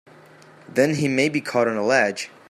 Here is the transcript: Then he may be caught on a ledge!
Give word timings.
Then 0.67 0.95
he 0.95 1.07
may 1.07 1.29
be 1.29 1.41
caught 1.41 1.67
on 1.67 1.77
a 1.77 1.83
ledge! 1.85 2.31